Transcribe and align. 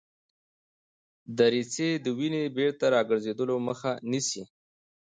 دریڅې 1.37 1.89
د 2.03 2.05
وینې 2.17 2.43
د 2.49 2.53
بیرته 2.55 2.85
ګرځیدلو 3.09 3.55
مخه 3.67 3.91
نیسي. 4.11 4.43